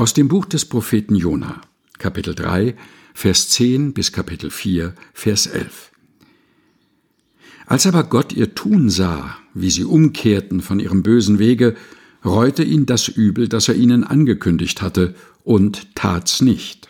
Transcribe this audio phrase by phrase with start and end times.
[0.00, 1.60] Aus dem Buch des Propheten Jona,
[1.98, 2.74] Kapitel 3,
[3.12, 5.92] Vers 10 bis Kapitel 4, Vers 11.
[7.66, 11.76] Als aber Gott ihr Tun sah, wie sie umkehrten von ihrem bösen Wege,
[12.24, 16.88] reute ihn das Übel, das er ihnen angekündigt hatte, und tat's nicht.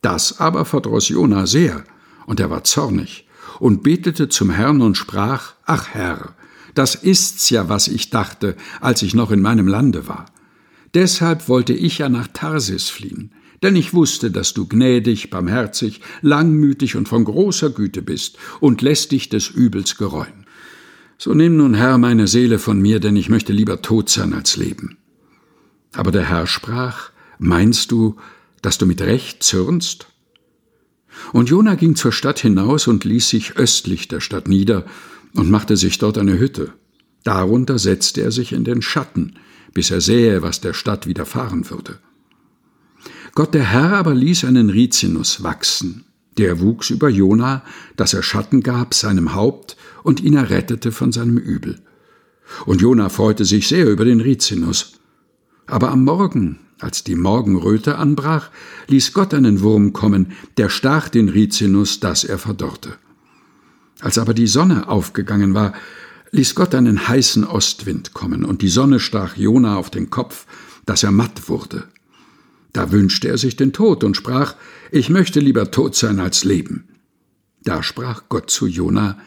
[0.00, 1.84] Das aber verdroß Jona sehr,
[2.24, 3.28] und er war zornig,
[3.58, 6.34] und betete zum Herrn und sprach, Ach Herr,
[6.72, 10.24] das ist's ja, was ich dachte, als ich noch in meinem Lande war.
[10.94, 13.32] Deshalb wollte ich ja nach Tarsis fliehen,
[13.62, 19.12] denn ich wusste, dass du gnädig, barmherzig, langmütig und von großer Güte bist und lässt
[19.12, 20.46] dich des Übels gereuen.
[21.18, 24.56] So nimm nun, Herr, meine Seele von mir, denn ich möchte lieber tot sein als
[24.56, 24.98] leben.
[25.92, 27.12] Aber der Herr sprach,
[27.44, 28.14] Meinst du,
[28.60, 30.06] dass du mit Recht zürnst?
[31.32, 34.84] Und Jona ging zur Stadt hinaus und ließ sich östlich der Stadt nieder
[35.34, 36.72] und machte sich dort eine Hütte.
[37.24, 39.34] Darunter setzte er sich in den Schatten,
[39.74, 41.98] bis er sähe, was der Stadt widerfahren würde.
[43.34, 46.04] Gott der Herr aber ließ einen Rizinus wachsen.
[46.38, 47.62] Der wuchs über Jona,
[47.96, 51.78] dass er Schatten gab seinem Haupt und ihn errettete von seinem Übel.
[52.66, 54.94] Und Jona freute sich sehr über den Rizinus.
[55.66, 58.50] Aber am Morgen, als die Morgenröte anbrach,
[58.88, 62.94] ließ Gott einen Wurm kommen, der stach den Rizinus, dass er verdorrte.
[64.00, 65.74] Als aber die Sonne aufgegangen war,
[66.32, 70.46] ließ Gott einen heißen Ostwind kommen, und die Sonne stach Jona auf den Kopf,
[70.86, 71.84] dass er matt wurde.
[72.72, 74.56] Da wünschte er sich den Tod und sprach,
[74.90, 76.88] ich möchte lieber tot sein als leben.
[77.62, 79.18] Da sprach Gott zu Jona,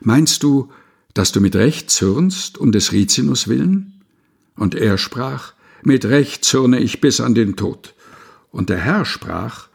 [0.00, 0.70] meinst du,
[1.12, 4.04] dass du mit Recht zürnst um des Rizinus willen?
[4.56, 7.94] Und er sprach, mit Recht zürne ich bis an den Tod.
[8.50, 9.68] Und der Herr sprach,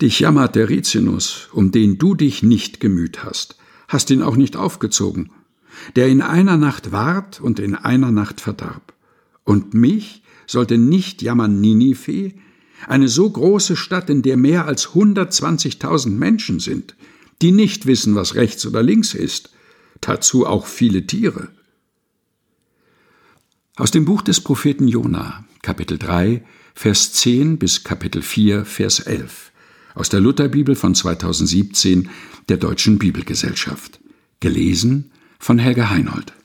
[0.00, 3.56] Dich jammert der Rizinus, um den du dich nicht gemüht hast,
[3.88, 5.32] hast ihn auch nicht aufgezogen,
[5.96, 8.92] der in einer Nacht ward und in einer Nacht verdarb.
[9.44, 12.32] Und mich sollte nicht jammern Ninive,
[12.86, 16.94] eine so große Stadt, in der mehr als 120.000 Menschen sind,
[17.42, 19.50] die nicht wissen, was rechts oder links ist,
[20.00, 21.48] dazu auch viele Tiere.
[23.76, 26.42] Aus dem Buch des Propheten Jona, Kapitel 3,
[26.74, 29.52] Vers 10 bis Kapitel 4, Vers 11.
[29.94, 32.08] Aus der Lutherbibel von 2017
[32.48, 34.00] der Deutschen Bibelgesellschaft.
[34.40, 36.37] Gelesen von Helga Heinold.